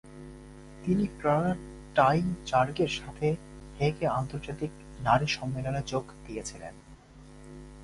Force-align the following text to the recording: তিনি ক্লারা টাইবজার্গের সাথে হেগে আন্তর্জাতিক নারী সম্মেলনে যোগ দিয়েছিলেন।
তিনি 0.85 1.05
ক্লারা 1.19 1.53
টাইবজার্গের 1.95 2.91
সাথে 2.99 3.27
হেগে 3.79 4.07
আন্তর্জাতিক 4.07 4.71
নারী 4.99 5.27
সম্মেলনে 5.27 5.81
যোগ 5.87 6.05
দিয়েছিলেন। 6.27 6.73